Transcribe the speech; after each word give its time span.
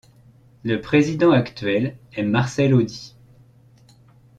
Le 0.63 0.81
président 0.81 1.29
actuel 1.29 1.95
est 2.15 2.23
Marcel 2.23 2.73
Audy. 2.73 3.13